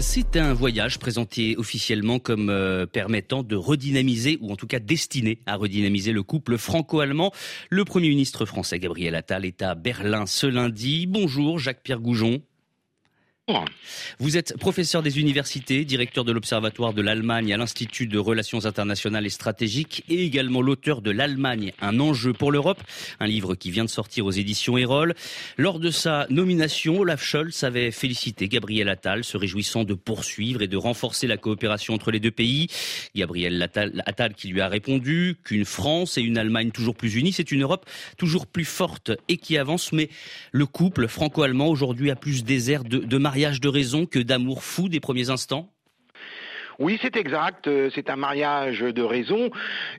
C'est 0.00 0.36
un 0.36 0.52
voyage 0.52 0.98
présenté 0.98 1.56
officiellement 1.56 2.18
comme 2.18 2.50
euh, 2.50 2.84
permettant 2.84 3.44
de 3.44 3.54
redynamiser, 3.54 4.38
ou 4.40 4.50
en 4.50 4.56
tout 4.56 4.66
cas 4.66 4.80
destiné 4.80 5.38
à 5.46 5.54
redynamiser 5.54 6.10
le 6.10 6.24
couple 6.24 6.58
franco-allemand. 6.58 7.32
Le 7.70 7.84
Premier 7.84 8.08
ministre 8.08 8.44
français 8.44 8.80
Gabriel 8.80 9.14
Attal 9.14 9.44
est 9.44 9.62
à 9.62 9.76
Berlin 9.76 10.26
ce 10.26 10.48
lundi. 10.48 11.06
Bonjour 11.06 11.60
Jacques-Pierre 11.60 12.00
Goujon. 12.00 12.42
Vous 14.18 14.38
êtes 14.38 14.56
professeur 14.56 15.02
des 15.02 15.18
universités, 15.18 15.84
directeur 15.84 16.24
de 16.24 16.32
l'Observatoire 16.32 16.94
de 16.94 17.02
l'Allemagne 17.02 17.52
à 17.52 17.58
l'Institut 17.58 18.06
de 18.06 18.18
Relations 18.18 18.64
internationales 18.64 19.26
et 19.26 19.30
stratégiques 19.30 20.02
et 20.08 20.24
également 20.24 20.62
l'auteur 20.62 21.02
de 21.02 21.10
L'Allemagne, 21.10 21.74
un 21.82 22.00
enjeu 22.00 22.32
pour 22.32 22.50
l'Europe, 22.50 22.82
un 23.20 23.26
livre 23.26 23.54
qui 23.54 23.70
vient 23.70 23.84
de 23.84 23.90
sortir 23.90 24.24
aux 24.24 24.30
éditions 24.30 24.78
Erol. 24.78 25.14
Lors 25.58 25.78
de 25.78 25.90
sa 25.90 26.26
nomination, 26.30 27.00
Olaf 27.00 27.22
Scholz 27.22 27.64
avait 27.64 27.90
félicité 27.90 28.48
Gabriel 28.48 28.88
Attal, 28.88 29.24
se 29.24 29.36
réjouissant 29.36 29.84
de 29.84 29.92
poursuivre 29.92 30.62
et 30.62 30.68
de 30.68 30.78
renforcer 30.78 31.26
la 31.26 31.36
coopération 31.36 31.92
entre 31.92 32.10
les 32.10 32.20
deux 32.20 32.30
pays. 32.30 32.68
Gabriel 33.14 33.60
Attal, 33.62 34.34
qui 34.34 34.48
lui 34.48 34.62
a 34.62 34.68
répondu 34.68 35.36
qu'une 35.44 35.66
France 35.66 36.16
et 36.16 36.22
une 36.22 36.38
Allemagne 36.38 36.70
toujours 36.70 36.96
plus 36.96 37.14
unies, 37.14 37.34
c'est 37.34 37.52
une 37.52 37.62
Europe 37.62 37.84
toujours 38.16 38.46
plus 38.46 38.64
forte 38.64 39.12
et 39.28 39.36
qui 39.36 39.58
avance, 39.58 39.92
mais 39.92 40.08
le 40.52 40.64
couple 40.64 41.08
franco-allemand 41.08 41.68
aujourd'hui 41.68 42.10
a 42.10 42.16
plus 42.16 42.42
désert 42.42 42.84
de, 42.84 43.00
de 43.00 43.18
de 43.60 43.68
raison 43.68 44.06
que 44.06 44.20
d'amour 44.20 44.62
fou 44.62 44.88
des 44.88 45.00
premiers 45.00 45.30
instants 45.30 45.73
oui, 46.78 46.98
c'est 47.00 47.16
exact. 47.16 47.66
Euh, 47.66 47.90
c'est 47.94 48.10
un 48.10 48.16
mariage 48.16 48.80
de 48.80 49.02
raison 49.02 49.50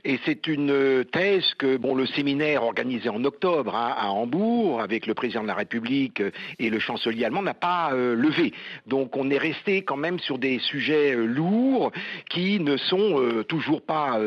et 0.04 0.18
c'est 0.24 0.46
une 0.46 0.70
euh, 0.70 1.04
thèse 1.04 1.54
que 1.54 1.76
bon, 1.76 1.94
le 1.94 2.06
séminaire 2.06 2.64
organisé 2.64 3.08
en 3.08 3.24
octobre 3.24 3.74
hein, 3.74 3.94
à 3.96 4.10
Hambourg 4.10 4.80
avec 4.80 5.06
le 5.06 5.14
président 5.14 5.42
de 5.42 5.48
la 5.48 5.54
République 5.54 6.20
euh, 6.20 6.30
et 6.58 6.68
le 6.68 6.78
chancelier 6.78 7.24
allemand 7.24 7.42
n'a 7.42 7.54
pas 7.54 7.92
levé. 7.92 8.52
Donc 8.86 9.16
on 9.16 9.30
est 9.30 9.38
resté 9.38 9.82
quand 9.82 9.96
même 9.96 10.18
sur 10.18 10.38
des 10.38 10.58
sujets 10.58 11.14
lourds 11.14 11.92
qui 12.28 12.60
ne 12.60 12.76
sont 12.76 13.44
toujours 13.48 13.82
pas 13.82 14.18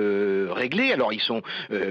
réglés. 0.51 0.93
Alors 0.93 1.13
ils 1.13 1.21
sont 1.21 1.41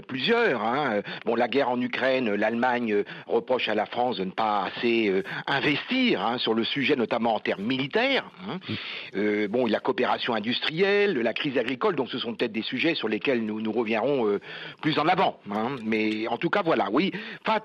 plusieurs. 0.07 0.63
Hein. 0.63 1.03
Bon, 1.25 1.35
la 1.35 1.49
guerre 1.49 1.71
en 1.71 1.81
Ukraine, 1.81 2.35
l'Allemagne 2.35 3.05
reproche 3.27 3.69
à 3.69 3.75
la 3.75 3.87
France 3.87 4.19
de 4.19 4.25
ne 4.25 4.31
pas 4.31 4.65
assez 4.67 5.23
investir 5.47 6.23
hein, 6.23 6.39
sur 6.39 6.55
le 6.55 6.65
sujet, 6.65 6.97
notamment 6.97 7.35
en 7.35 7.41
termes 7.41 7.65
militaires. 7.65 8.25
bon, 9.15 9.67
la 9.67 9.81
coopération 9.81 10.35
industrielle 10.35 10.48
industrielle, 10.49 11.19
la 11.19 11.35
crise 11.35 11.59
agricole, 11.59 11.95
donc 11.95 12.09
ce 12.11 12.19
sont 12.19 12.35
peut-être 12.35 12.53
des 12.53 12.63
sujets 12.63 12.95
sur 12.95 13.09
lesquels 13.09 13.45
nous, 13.45 13.61
nous 13.61 13.73
reviendrons 13.73 14.27
euh, 14.27 14.41
plus 14.81 14.99
en 14.99 15.07
avant. 15.07 15.39
Hein. 15.51 15.77
Mais 15.85 16.27
en 16.29 16.39
tout 16.39 16.49
cas, 16.49 16.63
voilà, 16.63 16.89
oui. 16.91 17.13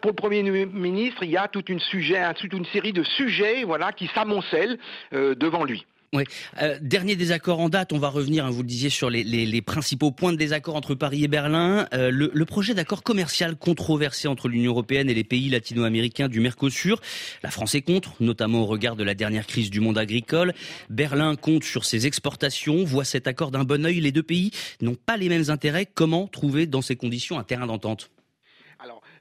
Pour 0.02 0.12
le 0.12 0.16
Premier 0.16 0.44
ministre, 0.44 1.24
il 1.24 1.32
y 1.32 1.38
a 1.38 1.48
toute 1.48 1.70
une, 1.70 1.80
sujet, 1.80 2.22
toute 2.34 2.54
une 2.54 2.66
série 2.66 2.94
de 2.94 3.04
sujets 3.04 3.64
voilà, 3.64 3.94
qui 3.94 4.08
s'amoncellent 4.08 4.78
euh, 5.14 5.34
devant 5.36 5.64
lui. 5.64 5.86
Oui. 6.14 6.26
Euh, 6.62 6.78
dernier 6.80 7.16
désaccord 7.16 7.60
en 7.60 7.70
date, 7.70 7.92
on 7.92 7.98
va 7.98 8.10
revenir, 8.10 8.46
hein, 8.46 8.52
vous 8.52 8.62
le 8.62 8.68
disiez, 8.68 8.92
sur 8.92 9.10
les, 9.10 9.62
principaux 9.62 10.12
points 10.12 10.32
de 10.32 10.38
désaccord 10.38 10.76
entre 10.76 10.94
Paris 10.94 11.24
et 11.24 11.28
Berlin. 11.28 11.88
Euh, 11.94 12.12
le, 12.12 12.30
le, 12.32 12.46
projet 12.46 12.76
d'accord 12.76 13.02
commercial 13.02 13.56
controversé 13.56 14.28
entre 14.28 14.48
l'Union 14.48 14.72
européenne 14.72 15.10
et 15.10 15.16
les 15.16 15.24
pays 15.24 15.50
latino-américains 15.50 16.28
du 16.28 16.40
Mercosur. 16.40 17.02
La 17.42 17.50
France 17.50 17.74
est 17.74 17.82
contre, 17.82 18.14
notamment 18.20 18.62
au 18.62 18.66
regard 18.68 18.96
de 18.96 19.04
la 19.04 19.16
dernière 19.16 19.48
crise 19.48 19.72
du 19.72 19.80
monde 19.80 19.98
agricole. 19.98 20.54
Berlin 20.92 21.36
compte 21.36 21.64
sur 21.64 21.84
ses 21.84 22.06
exportations, 22.06 22.84
voit 22.84 23.06
cet 23.06 23.26
accord 23.26 23.50
d'un 23.50 23.64
bon 23.64 23.84
œil. 23.84 24.00
Les 24.00 24.12
deux 24.12 24.22
pays 24.22 24.52
n'ont 24.82 24.96
pas 24.96 25.18
les 25.18 25.30
mêmes 25.30 25.50
intérêts. 25.50 25.88
Comment 25.92 26.28
trouver 26.28 26.68
dans 26.68 26.84
ces 26.84 26.96
conditions 26.96 27.40
un 27.40 27.44
terrain 27.44 27.66
d'entente? 27.66 28.12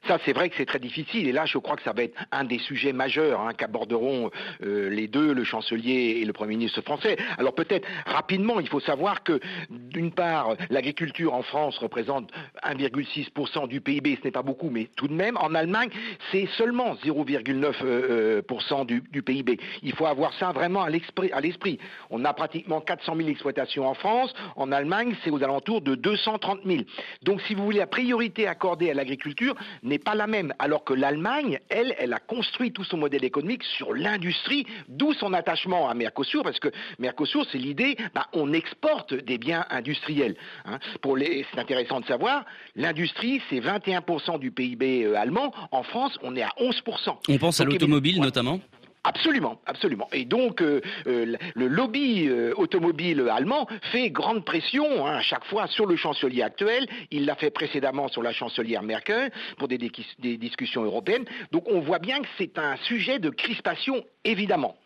Ça, 0.07 0.19
c'est 0.25 0.33
vrai 0.33 0.49
que 0.49 0.55
c'est 0.57 0.65
très 0.65 0.79
difficile. 0.79 1.27
Et 1.27 1.31
là, 1.31 1.45
je 1.45 1.57
crois 1.57 1.75
que 1.75 1.83
ça 1.83 1.93
va 1.93 2.03
être 2.03 2.17
un 2.31 2.43
des 2.43 2.59
sujets 2.59 2.93
majeurs 2.93 3.41
hein, 3.41 3.53
qu'aborderont 3.53 4.31
euh, 4.63 4.89
les 4.89 5.07
deux, 5.07 5.33
le 5.33 5.43
chancelier 5.43 6.19
et 6.21 6.25
le 6.25 6.33
Premier 6.33 6.55
ministre 6.55 6.81
français. 6.81 7.17
Alors 7.37 7.55
peut-être 7.55 7.87
rapidement, 8.05 8.59
il 8.59 8.67
faut 8.67 8.79
savoir 8.79 9.23
que 9.23 9.39
d'une 9.69 10.11
part, 10.11 10.55
l'agriculture 10.69 11.33
en 11.33 11.41
France 11.41 11.77
représente 11.77 12.31
1,6% 12.63 13.67
du 13.67 13.81
PIB. 13.81 14.17
Ce 14.21 14.25
n'est 14.25 14.31
pas 14.31 14.41
beaucoup, 14.41 14.69
mais 14.69 14.89
tout 14.95 15.07
de 15.07 15.13
même, 15.13 15.37
en 15.37 15.53
Allemagne, 15.55 15.89
c'est 16.31 16.47
seulement 16.57 16.95
0,9% 16.95 17.73
euh, 17.83 18.85
du, 18.85 19.23
PIB. 19.23 19.59
Il 19.83 19.93
faut 19.93 20.05
avoir 20.05 20.33
ça 20.33 20.51
vraiment 20.51 20.83
à 20.83 20.89
l'esprit. 20.89 21.79
On 22.09 22.25
a 22.25 22.33
pratiquement 22.33 22.81
400 22.81 23.15
000 23.15 23.29
exploitations 23.29 23.87
en 23.87 23.93
France. 23.93 24.33
En 24.55 24.71
Allemagne, 24.71 25.15
c'est 25.23 25.29
aux 25.29 25.43
alentours 25.43 25.81
de 25.81 25.95
230 25.95 26.61
000. 26.65 26.83
Donc, 27.21 27.41
si 27.43 27.55
vous 27.55 27.63
voulez 27.63 27.79
la 27.79 27.87
priorité 27.87 28.47
accordée 28.47 28.91
à 28.91 28.93
l'agriculture, 28.93 29.55
pas 29.99 30.15
la 30.15 30.27
même. 30.27 30.53
Alors 30.59 30.83
que 30.83 30.93
l'Allemagne, 30.93 31.59
elle, 31.69 31.95
elle 31.97 32.13
a 32.13 32.19
construit 32.19 32.71
tout 32.71 32.83
son 32.83 32.97
modèle 32.97 33.23
économique 33.23 33.63
sur 33.63 33.93
l'industrie, 33.93 34.65
d'où 34.87 35.13
son 35.13 35.33
attachement 35.33 35.89
à 35.89 35.93
Mercosur, 35.93 36.43
parce 36.43 36.59
que 36.59 36.69
Mercosur, 36.99 37.45
c'est 37.51 37.57
l'idée, 37.57 37.97
bah, 38.13 38.27
on 38.33 38.53
exporte 38.53 39.13
des 39.13 39.37
biens 39.37 39.65
industriels. 39.69 40.35
Hein. 40.65 40.79
Pour 41.01 41.17
les, 41.17 41.45
c'est 41.51 41.59
intéressant 41.59 41.99
de 41.99 42.05
savoir, 42.05 42.45
l'industrie, 42.75 43.41
c'est 43.49 43.59
21% 43.59 44.39
du 44.39 44.51
PIB 44.51 45.03
euh, 45.03 45.15
allemand. 45.15 45.53
En 45.71 45.83
France, 45.83 46.17
on 46.21 46.35
est 46.35 46.43
à 46.43 46.51
11%. 46.59 47.17
On 47.29 47.37
pense 47.37 47.59
à 47.59 47.65
l'automobile 47.65 48.21
notamment 48.21 48.59
Absolument, 49.05 49.59
absolument. 49.65 50.07
Et 50.13 50.23
donc 50.23 50.61
euh, 50.61 50.79
euh, 51.07 51.35
le 51.55 51.67
lobby 51.67 52.25
euh, 52.29 52.53
automobile 52.55 53.27
allemand 53.29 53.67
fait 53.91 54.09
grande 54.09 54.45
pression 54.45 55.05
hein, 55.05 55.17
à 55.17 55.21
chaque 55.21 55.43
fois 55.45 55.67
sur 55.67 55.85
le 55.85 55.97
chancelier 55.97 56.41
actuel. 56.41 56.87
Il 57.11 57.25
l'a 57.25 57.35
fait 57.35 57.49
précédemment 57.49 58.07
sur 58.07 58.23
la 58.23 58.31
chancelière 58.31 58.81
Merkel 58.81 59.29
pour 59.57 59.67
des, 59.67 59.77
des 59.77 60.37
discussions 60.37 60.83
européennes. 60.83 61.25
Donc 61.51 61.67
on 61.67 61.81
voit 61.81 61.99
bien 61.99 62.21
que 62.21 62.27
c'est 62.37 62.57
un 62.57 62.77
sujet 62.77 63.19
de 63.19 63.29
crispation 63.29 64.05
évidemment. 64.23 64.77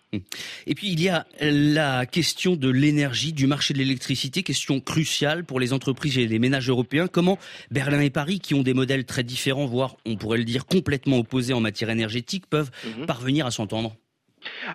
Et 0.66 0.74
puis 0.74 0.90
il 0.90 1.02
y 1.02 1.10
a 1.10 1.28
la 1.42 2.06
question 2.06 2.56
de 2.56 2.70
l'énergie, 2.70 3.34
du 3.34 3.46
marché 3.46 3.74
de 3.74 3.80
l'électricité, 3.80 4.42
question 4.42 4.80
cruciale 4.80 5.44
pour 5.44 5.60
les 5.60 5.74
entreprises 5.74 6.18
et 6.18 6.26
les 6.26 6.40
ménages 6.40 6.70
européens. 6.70 7.08
Comment 7.08 7.38
Berlin 7.72 8.00
et 8.00 8.10
Paris, 8.10 8.40
qui 8.40 8.54
ont 8.54 8.64
des 8.64 8.74
modèles 8.74 9.06
très 9.06 9.24
différents, 9.24 9.66
voire 9.66 9.98
on 10.06 10.16
pourrait 10.16 10.38
le 10.38 10.46
dire 10.46 10.66
complètement 10.66 11.20
opposés 11.20 11.54
en 11.54 11.60
matière 11.60 11.90
énergétique, 11.90 12.46
peuvent 12.50 12.72
mhm. 12.98 13.06
parvenir 13.06 13.46
à 13.46 13.52
s'entendre? 13.52 13.96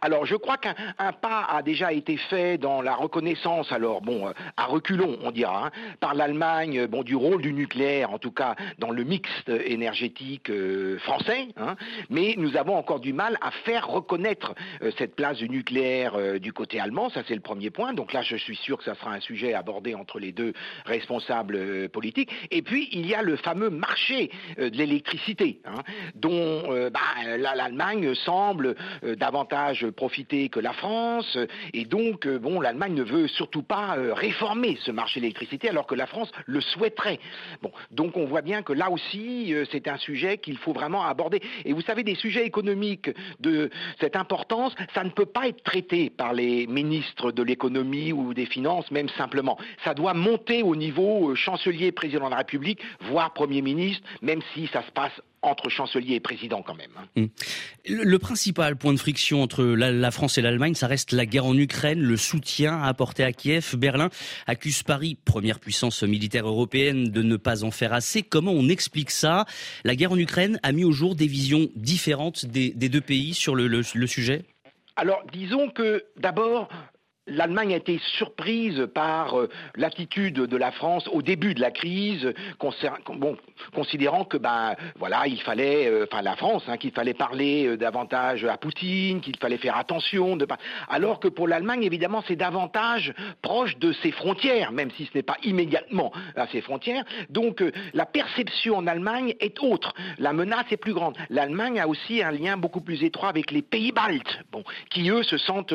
Alors 0.01 0.25
je 0.27 0.37
crois 0.37 0.57
qu'un 0.57 0.75
pas 1.21 1.47
a 1.49 1.63
déjà 1.63 1.93
été 1.93 2.17
fait 2.17 2.59
dans 2.59 2.81
la 2.83 2.95
reconnaissance, 2.95 3.71
alors 3.73 4.01
bon, 4.01 4.29
euh, 4.29 4.33
à 4.57 4.65
reculons 4.65 5.19
on 5.23 5.31
dira, 5.31 5.67
hein, 5.67 5.71
par 6.01 6.15
l'Allemagne, 6.15 6.81
euh, 6.81 6.87
bon, 6.87 7.03
du 7.03 7.17
rôle 7.17 7.43
du 7.43 7.53
nucléaire, 7.53 8.13
en 8.13 8.19
tout 8.19 8.31
cas 8.31 8.55
dans 8.79 8.91
le 8.91 9.05
mix 9.05 9.29
énergétique 9.49 10.51
euh, 10.51 10.99
français, 11.01 11.49
hein, 11.57 11.77
mais 12.11 12.35
nous 12.39 12.57
avons 12.57 12.77
encore 12.77 13.01
du 13.01 13.13
mal 13.13 13.37
à 13.41 13.51
faire 13.51 13.89
reconnaître 13.89 14.55
cette 14.99 15.15
place 15.15 15.39
du 15.39 15.49
nucléaire 15.49 16.41
du 16.41 16.53
côté 16.53 16.81
allemand, 16.81 17.11
ça 17.11 17.23
c'est 17.27 17.35
le 17.35 17.41
premier 17.41 17.71
point, 17.71 17.93
donc 17.93 18.13
là 18.13 18.23
je 18.23 18.37
suis 18.37 18.57
sûr 18.57 18.79
que 18.79 18.85
ça 18.85 18.95
sera 18.95 19.13
un 19.13 19.21
sujet 19.21 19.55
abordé 19.55 19.95
entre 19.95 20.19
les 20.19 20.33
deux 20.33 20.53
responsables 20.85 21.89
politiques, 21.89 22.31
et 22.51 22.63
puis 22.63 22.89
il 22.93 23.07
y 23.07 23.15
a 23.15 23.23
le 23.23 23.37
fameux 23.37 23.71
marché 23.71 24.31
de 24.59 24.77
l'électricité, 24.77 25.61
hein, 25.65 25.83
dont 26.15 26.63
bah, 26.91 27.01
l'Allemagne 27.37 28.15
semble 28.15 28.77
davantage 29.03 29.82
profiter 29.87 30.49
que 30.49 30.61
la 30.61 30.73
France, 30.73 31.39
et 31.73 31.85
donc 31.85 32.27
euh, 32.27 32.39
bon, 32.39 32.61
l'Allemagne 32.61 32.95
ne 32.95 33.03
veut 33.03 33.29
surtout 33.29 33.63
pas 33.63 33.97
euh, 33.97 34.15
réformer 34.15 34.79
ce 34.85 34.91
marché 34.91 35.21
de 35.21 35.23
l'électricité 35.23 35.69
alors 35.69 35.87
que 35.87 35.95
la 35.95 36.07
France 36.07 36.31
le 36.47 36.61
souhaiterait. 36.61 37.19
Bon, 37.63 37.73
donc 37.91 38.17
on 38.17 38.27
voit 38.27 38.43
bien 38.43 38.63
que 38.63 38.73
là 38.73 38.91
aussi 38.91 39.55
euh, 39.55 39.65
c'est 39.71 39.89
un 39.89 39.99
sujet 39.99 40.39
qu'il 40.39 40.59
faut 40.59 40.73
vraiment 40.73 41.05
aborder. 41.05 41.41
Et 41.65 41.73
vous 41.73 41.83
savez, 41.83 42.03
des 42.03 42.15
sujets 42.15 42.47
économiques 42.47 43.11
de 43.41 43.71
cette 44.01 44.17
importance, 44.17 44.75
ça 44.95 45.05
ne 45.05 45.11
peut 45.11 45.27
pas 45.27 45.49
être 45.49 45.63
traité 45.63 46.11
par 46.11 46.33
les 46.33 46.67
ministres 46.67 47.33
de 47.33 47.43
l'économie 47.43 48.13
ou 48.13 48.35
des 48.35 48.47
finances, 48.47 48.91
même 48.91 49.09
simplement. 49.11 49.59
Ça 49.85 49.95
doit 49.95 50.15
monter 50.15 50.63
au 50.63 50.77
niveau 50.77 51.35
chancelier, 51.35 51.93
président 51.93 52.27
de 52.27 52.31
la 52.31 52.39
République, 52.39 52.81
voire 53.03 53.33
Premier 53.33 53.63
ministre, 53.63 54.03
même 54.21 54.41
si 54.55 54.67
ça 54.69 54.83
se 54.83 54.91
passe 54.93 55.13
entre 55.43 55.69
chancelier 55.69 56.15
et 56.15 56.21
président 56.21 56.63
quand 56.63 56.75
même. 56.75 56.91
Hein. 56.97 57.07
Hum. 57.17 57.29
Le, 57.89 58.19
principal 58.19 58.77
point 58.77 58.93
de 58.93 58.99
friction 58.99 59.43
entre 59.43 59.65
la, 59.75 60.11
France 60.11 60.39
et 60.39 60.43
l'Allemagne, 60.43 60.75
ça 60.75 60.87
reste 60.87 61.13
la 61.13 61.27
guerre 61.27 61.47
en 61.47 61.57
Ukraine, 61.57 62.01
le 62.01 62.17
soutien 62.17 62.83
apporté 62.83 63.25
à 63.25 63.33
Kiev. 63.33 63.77
Berlin 63.77 64.11
accuse 64.47 64.83
Paris, 64.83 65.17
première 65.25 65.61
puissance 65.61 66.03
militaire 66.03 66.47
européenne, 66.47 67.11
de 67.11 67.23
ne 67.23 67.37
pas 67.37 67.65
en 67.65 67.71
faire 67.71 67.93
assez. 67.93 68.23
Comment 68.23 68.53
on 68.53 68.69
explique 68.69 69.11
ça? 69.11 69.47
La 69.85 69.97
guerre 69.97 70.13
en 70.13 70.19
Ukraine 70.19 70.59
a 70.63 70.73
mis 70.73 70.85
au 70.85 70.93
jour 70.93 71.15
des 71.15 71.27
visions 71.27 71.69
différentes 71.77 72.47
des, 72.47 72.73
deux 72.73 73.01
pays 73.01 73.35
sur 73.35 73.55
le 73.55 74.07
sujet? 74.07 74.45
Alors, 74.97 75.23
disons 75.33 75.71
que 75.71 76.05
d'abord, 76.19 76.69
L'Allemagne 77.29 77.73
a 77.75 77.77
été 77.77 78.01
surprise 78.17 78.89
par 78.93 79.39
euh, 79.39 79.49
l'attitude 79.77 80.35
de 80.35 80.57
la 80.57 80.73
France 80.73 81.09
au 81.13 81.23
début 81.23 81.55
de 81.55 81.61
la 81.61 81.71
crise, 81.71 82.35
considérant 83.73 84.25
que 84.25 84.37
ben 84.37 84.75
voilà, 84.97 85.29
il 85.29 85.41
fallait, 85.41 85.87
euh, 85.87 86.07
enfin 86.11 86.21
la 86.21 86.35
France, 86.35 86.65
hein, 86.67 86.77
qu'il 86.77 86.91
fallait 86.91 87.15
parler 87.15 87.69
euh, 87.69 87.77
davantage 87.77 88.45
à 88.45 88.57
Poutine, 88.57 89.21
qu'il 89.21 89.37
fallait 89.37 89.59
faire 89.59 89.77
attention, 89.77 90.37
alors 90.89 91.21
que 91.21 91.29
pour 91.29 91.47
l'Allemagne, 91.47 91.85
évidemment, 91.85 92.25
c'est 92.27 92.35
davantage 92.35 93.15
proche 93.41 93.77
de 93.77 93.93
ses 93.93 94.11
frontières, 94.11 94.73
même 94.73 94.91
si 94.97 95.05
ce 95.05 95.11
n'est 95.15 95.23
pas 95.23 95.37
immédiatement 95.45 96.11
à 96.35 96.49
ses 96.49 96.61
frontières. 96.61 97.05
Donc 97.31 97.63
la 97.95 98.05
perception 98.05 98.79
en 98.79 98.89
Allemagne 98.89 99.35
est 99.39 99.63
autre, 99.63 99.95
la 100.19 100.33
menace 100.33 100.67
est 100.73 100.77
plus 100.77 100.93
grande. 100.93 101.17
L'Allemagne 101.31 101.79
a 101.79 101.87
aussi 101.87 102.21
un 102.21 102.33
lien 102.33 102.57
beaucoup 102.57 102.81
plus 102.81 103.05
étroit 103.05 103.29
avec 103.29 103.53
les 103.53 103.63
pays 103.63 103.93
baltes, 103.93 104.41
qui 104.91 105.09
eux 105.09 105.23
se 105.23 105.39
sentent 105.39 105.75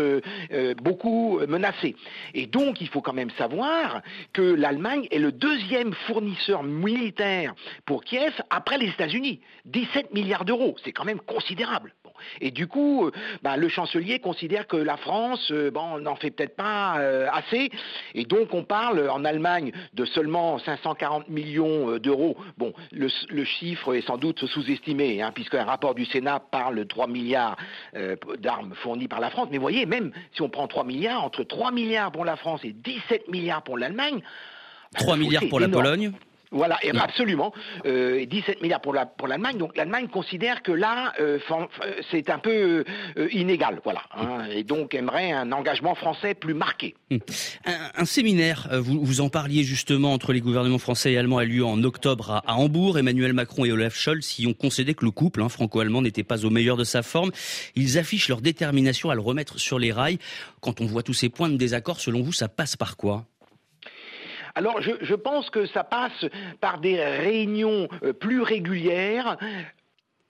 beaucoup 0.84 1.37
menacée. 1.46 1.96
Et 2.34 2.48
donc, 2.48 2.82
il 2.82 2.88
faut 2.88 3.02
quand 3.02 3.14
même 3.14 3.32
savoir 3.32 4.02
que 4.34 4.42
l'Allemagne 4.42 5.08
est 5.12 5.20
le 5.20 5.32
deuxième 5.32 5.94
fournisseur 6.08 6.64
militaire 6.64 7.54
pour 7.86 8.04
Kiev 8.04 8.34
après 8.50 8.78
les 8.78 8.88
États-Unis. 8.88 9.42
17 9.66 10.14
milliards 10.14 10.46
d'euros, 10.46 10.76
c'est 10.84 10.92
quand 10.92 11.06
même 11.06 11.20
considérable. 11.20 11.94
Et 12.42 12.52
du 12.52 12.68
coup, 12.68 13.06
euh, 13.06 13.12
bah, 13.42 13.58
le 13.58 13.70
chancelier 13.70 14.20
considère 14.20 14.68
que 14.68 14.78
la 14.78 14.98
France 14.98 15.52
euh, 15.52 15.72
n'en 15.72 16.16
fait 16.16 16.32
peut-être 16.32 16.56
pas 16.56 17.00
euh, 17.00 17.28
assez. 17.32 17.70
Et 18.14 18.26
donc, 18.26 18.54
on 18.54 18.64
parle 18.64 19.10
en 19.10 19.26
Allemagne 19.26 19.72
de 19.94 20.06
seulement 20.06 20.60
540 20.60 21.30
millions 21.30 21.98
d'euros. 21.98 22.38
Bon, 22.58 22.74
le, 22.92 23.08
chiffre 23.44 23.96
est 23.96 24.02
sans 24.02 24.18
doute 24.18 24.46
sous-estimé, 24.46 25.22
hein, 25.22 25.32
puisqu'un 25.34 25.64
rapport 25.64 25.96
du 25.96 26.06
Sénat 26.06 26.40
parle 26.52 26.78
de 26.78 26.84
3 26.84 27.08
milliards 27.08 27.56
d'armes 28.40 28.74
fournies 28.76 29.08
par 29.08 29.20
la 29.20 29.30
France. 29.30 29.48
Mais 29.52 29.58
vous 29.58 29.62
voyez, 29.62 29.86
même 29.86 30.12
si 30.34 30.42
on 30.42 30.50
prend 30.50 30.68
3 30.68 30.84
milliards, 30.84 31.24
entre 31.28 31.44
3 31.44 31.72
milliards 31.72 32.12
pour 32.12 32.24
la 32.24 32.38
France 32.38 32.62
et 32.64 32.72
17 32.72 33.28
milliards 33.28 33.62
pour 33.62 33.78
l'Allemagne, 33.78 34.22
3 34.96 35.14
bah, 35.14 35.20
milliards 35.20 35.44
pour 35.50 35.60
la 35.60 35.68
Pologne 35.68 36.14
voilà, 36.52 36.80
absolument. 37.00 37.54
Euh, 37.86 38.26
17 38.26 38.62
milliards 38.62 38.82
pour 38.82 38.94
l'Allemagne. 38.94 39.08
La, 39.28 39.52
pour 39.52 39.58
Donc 39.58 39.78
l'Allemagne 39.78 40.08
considère 40.08 40.64
que 40.64 40.72
là, 40.72 41.14
euh, 41.20 41.40
euh, 41.52 41.66
c'est 42.12 42.30
un 42.30 42.40
peu 42.40 42.84
euh, 43.18 43.28
inégal, 43.32 43.80
voilà. 43.84 44.02
Hein, 44.16 44.46
et 44.52 44.64
donc 44.64 44.94
aimerait 44.94 45.32
un 45.32 45.52
engagement 45.52 45.96
français 45.96 46.34
plus 46.34 46.54
marqué. 46.54 46.96
Hum. 47.12 47.20
Un, 47.96 48.06
séminaire, 48.06 48.70
vous, 48.72 49.04
vous 49.04 49.22
en 49.22 49.30
parliez 49.30 49.64
justement 49.64 50.14
entre 50.14 50.34
les 50.34 50.42
gouvernements 50.42 50.78
français 50.78 51.14
et 51.14 51.18
allemands 51.18 51.38
a 51.38 51.46
lieu 51.46 51.66
en 51.66 51.84
octobre 51.84 52.42
à, 52.46 52.58
Hambourg. 52.58 52.98
Emmanuel 52.98 53.34
Macron 53.34 53.66
et 53.66 53.72
Olaf 53.72 53.96
Scholz 53.96 54.40
y 54.40 54.48
ont 54.48 54.54
concédé 54.54 54.94
que 54.94 55.06
le 55.06 55.12
couple 55.12 55.42
hein, 55.42 55.50
franco-allemand 55.50 56.02
n'était 56.02 56.24
pas 56.24 56.46
au 56.46 56.50
meilleur 56.50 56.78
de 56.78 56.84
sa 56.84 57.04
forme. 57.04 57.32
Ils 57.76 57.98
affichent 57.98 58.30
leur 58.30 58.42
détermination 58.42 59.10
à 59.10 59.16
le 59.16 59.22
remettre 59.22 59.60
sur 59.60 59.80
les 59.80 59.92
rails. 59.92 60.20
Quand 60.62 60.82
on 60.82 60.86
voit 60.86 61.04
tous 61.04 61.14
ces 61.14 61.30
points 61.30 61.50
de 61.50 61.58
désaccord, 61.58 62.00
selon 62.00 62.22
vous, 62.22 62.34
ça 62.34 62.48
passe 62.48 62.76
par 62.76 62.98
quoi? 62.98 63.26
Alors 64.58 64.82
je, 64.82 65.14
pense 65.14 65.52
que 65.52 65.68
ça 65.68 65.84
passe 65.84 66.26
par 66.60 66.80
des 66.80 67.04
réunions 67.04 67.88
euh, 68.04 68.12
plus 68.12 68.42
régulières 68.42 69.38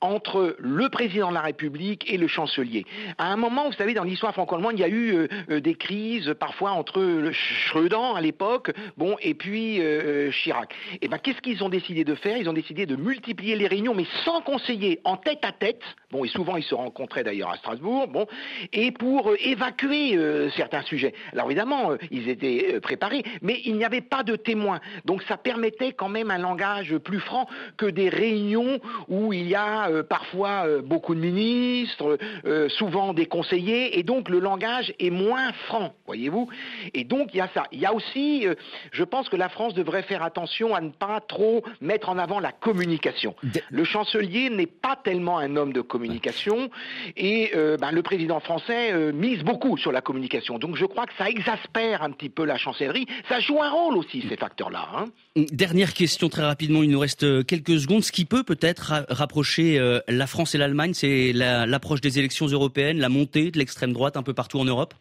entre 0.01 0.55
le 0.59 0.89
président 0.89 1.29
de 1.29 1.33
la 1.33 1.41
République 1.41 2.11
et 2.11 2.17
le 2.17 2.27
chancelier. 2.27 2.85
À 3.17 3.31
un 3.31 3.35
moment, 3.35 3.67
vous 3.67 3.73
savez, 3.73 3.95
dans 3.95 4.03
l'histoire 4.03 4.31
franco-allemande, 4.33 4.73
il 4.75 4.81
y 4.81 4.83
a 4.83 4.89
eu 4.89 5.15
euh, 5.15 5.27
euh, 5.49 5.59
des 5.59 5.73
crises 5.73 6.35
parfois 6.39 6.71
entre 6.71 7.01
le 7.01 7.31
Schröder 7.31 8.15
à 8.15 8.21
l'époque, 8.21 8.71
bon, 8.95 9.15
et 9.21 9.33
puis 9.33 9.81
euh, 9.81 10.29
Chirac. 10.31 10.71
Et 10.93 10.99
eh 11.03 11.07
ben, 11.07 11.17
qu'est-ce 11.17 11.41
qu'ils 11.41 11.63
ont 11.63 11.69
décidé 11.69 12.03
de 12.03 12.13
faire? 12.13 12.37
Ils 12.37 12.47
ont 12.47 12.53
décidé 12.53 12.85
de 12.85 12.95
multiplier 12.95 13.55
les 13.55 13.67
réunions, 13.67 13.95
mais 13.95 14.05
sans 14.23 14.41
conseiller, 14.41 14.99
en 15.03 15.17
tête 15.17 15.43
à 15.43 15.51
tête. 15.51 15.81
Bon, 16.11 16.23
et 16.23 16.27
souvent 16.27 16.57
ils 16.57 16.63
se 16.63 16.75
rencontraient 16.75 17.23
d'ailleurs 17.23 17.49
à 17.49 17.57
Strasbourg. 17.57 18.07
Bon, 18.07 18.27
et 18.73 18.91
pour 18.91 19.31
évacuer 19.39 20.17
certains 20.55 20.83
sujets. 20.83 21.13
Alors 21.33 21.47
évidemment, 21.47 21.91
ils 22.11 22.29
étaient 22.29 22.79
préparés, 22.79 23.23
mais 23.41 23.61
il 23.65 23.75
n'y 23.75 23.83
avait 23.83 24.01
pas 24.01 24.23
de 24.23 24.35
témoins. 24.35 24.79
Donc 25.05 25.23
ça 25.23 25.37
permettait 25.37 25.91
quand 25.91 26.07
même 26.07 26.31
un 26.31 26.37
langage 26.37 26.95
plus 26.97 27.19
franc 27.19 27.47
que 27.75 27.87
des 27.87 28.09
réunions 28.09 28.79
où 29.09 29.33
il 29.33 29.47
y 29.47 29.55
a 29.55 29.86
euh, 29.89 30.03
parfois 30.03 30.65
euh, 30.65 30.81
beaucoup 30.81 31.15
de 31.15 31.19
ministres, 31.19 32.17
euh, 32.45 32.69
souvent 32.69 33.13
des 33.13 33.25
conseillers, 33.25 33.97
et 33.97 34.03
donc 34.03 34.29
le 34.29 34.39
langage 34.39 34.93
est 34.99 35.09
moins 35.09 35.51
franc, 35.67 35.93
voyez-vous. 36.05 36.49
Et 36.93 37.03
donc 37.03 37.29
il 37.33 37.37
y 37.37 37.41
a 37.41 37.49
ça. 37.53 37.63
Il 37.71 37.79
y 37.79 37.85
a 37.85 37.93
aussi, 37.93 38.45
je 38.91 39.03
pense 39.03 39.29
que 39.29 39.35
la 39.35 39.49
France 39.49 39.73
devrait 39.73 40.03
faire 40.03 40.23
attention 40.23 40.75
à 40.75 40.81
ne 40.81 40.89
pas 40.89 41.21
trop 41.21 41.63
mettre 41.81 42.09
en 42.09 42.17
avant 42.17 42.39
la 42.39 42.51
communication. 42.51 43.35
Le 43.69 43.83
chancelier 43.83 44.49
n'est 44.49 44.67
pas 44.67 44.95
tellement 45.01 45.39
un 45.39 45.55
homme 45.55 45.73
de 45.73 45.81
communication, 45.81 46.69
et 47.15 47.51
ben, 47.53 47.91
le 47.91 48.01
président 48.01 48.39
français 48.39 49.11
mise 49.11 49.43
beaucoup 49.43 49.77
sur 49.77 49.91
la 49.91 50.01
communication. 50.01 50.59
Donc 50.59 50.75
je 50.75 50.85
crois 50.85 51.05
que 51.05 51.13
ça 51.17 51.29
exaspère 51.29 52.03
un 52.03 52.11
petit 52.11 52.29
peu 52.29 52.45
la 52.45 52.57
chancellerie. 52.57 53.05
Ça 53.29 53.39
joue 53.39 53.61
un 53.61 53.69
rôle 53.69 53.97
aussi, 53.97 54.23
ces 54.27 54.37
facteurs-là. 54.37 54.87
Hein. 54.95 55.05
Dernière 55.51 55.93
question 55.93 56.29
très 56.29 56.43
rapidement, 56.43 56.83
il 56.83 56.89
nous 56.89 56.99
reste 56.99 57.45
quelques 57.45 57.79
secondes. 57.79 58.03
Ce 58.03 58.11
qui 58.11 58.25
peut 58.25 58.43
peut-être 58.43 59.05
rapprocher 59.09 59.76
euh, 59.77 59.99
la 60.07 60.27
France 60.27 60.55
et 60.55 60.57
l'Allemagne, 60.57 60.93
c'est 60.93 61.31
l'approche 61.33 62.01
des 62.01 62.19
élections 62.19 62.47
européennes, 62.47 62.99
la 62.99 63.09
montée 63.09 63.51
de 63.51 63.57
l'extrême 63.57 63.93
droite 63.93 64.17
un 64.17 64.23
peu 64.23 64.33
partout 64.33 64.59
en 64.59 64.65
Europe? 64.65 64.93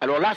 Alors 0.00 0.18
là, 0.18 0.34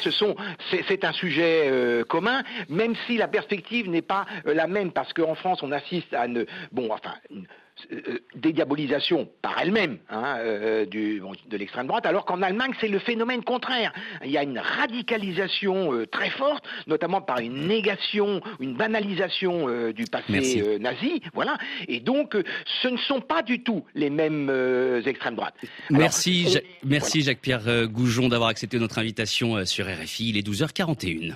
c'est 0.88 1.06
un 1.06 1.13
sujet 1.13 1.69
euh, 1.69 2.04
commun, 2.04 2.44
même 2.68 2.95
si 3.07 3.18
la 3.18 3.27
perspective 3.27 3.89
n'est 3.89 4.01
pas 4.01 4.25
euh, 4.45 4.54
la 4.54 4.68
même, 4.68 4.92
parce 4.92 5.13
qu'en 5.13 5.36
France, 5.36 5.60
on 5.63 5.71
assiste 5.71 6.13
à 6.13 6.25
une, 6.25 6.45
bon, 6.71 6.89
enfin, 6.92 7.13
euh, 7.92 8.20
dédiabolisation 8.36 9.30
par 9.42 9.60
elle-même 9.60 9.98
hein, 10.10 10.36
euh, 10.40 10.86
de 10.86 11.58
l'extrême 11.58 11.88
droite, 11.88 12.06
alors 12.06 12.26
qu'en 12.26 12.42
Allemagne, 12.42 12.72
c'est 12.80 12.88
le 12.88 13.00
phénomène 13.00 13.44
contraire. 13.44 13.94
Il 14.24 14.31
y 14.31 14.38
a 14.38 14.44
une 14.44 14.60
radicalisation 14.60 15.94
euh, 15.94 16.06
très 16.06 16.30
forte, 16.30 16.64
notamment 16.88 17.22
par 17.22 17.40
une 17.40 17.68
négation, 17.68 18.42
une 18.60 18.76
banalisation 18.76 19.68
du 19.92 20.06
passé 20.06 20.78
nazi. 20.80 21.22
Voilà. 21.34 21.58
Et 21.88 22.00
donc, 22.00 22.36
ce 22.81 22.88
ne 22.88 22.98
sont 22.98 23.22
pas 23.22 23.42
du 23.42 23.64
tout 23.64 23.84
les 23.96 24.10
mêmes 24.10 24.52
extrêmes 25.06 25.36
droites. 25.36 25.56
merci, 25.90 26.58
merci 26.84 27.22
Jacques-Pierre 27.22 27.88
Goujon 27.88 28.30
d'avoir 28.30 28.50
accepté 28.50 28.80
notre 28.80 29.00
invitation 29.00 29.66
sur 29.66 29.86
RFI. 29.88 30.30
Il 30.30 30.38
est 30.38 30.48
12h41. 30.48 31.36